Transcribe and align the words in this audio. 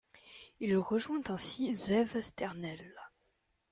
Il 0.59 0.75
rejoint 0.77 1.21
ainsi 1.29 1.75
Zeev 1.75 2.19
Sternhell. 2.21 2.95